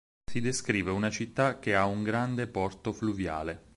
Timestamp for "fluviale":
2.91-3.65